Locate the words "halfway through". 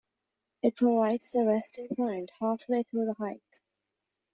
2.39-3.05